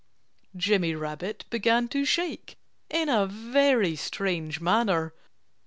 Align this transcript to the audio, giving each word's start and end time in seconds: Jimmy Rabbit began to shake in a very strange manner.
Jimmy 0.55 0.95
Rabbit 0.95 1.45
began 1.51 1.87
to 1.89 2.05
shake 2.05 2.57
in 2.89 3.07
a 3.07 3.27
very 3.27 3.95
strange 3.95 4.59
manner. 4.59 5.13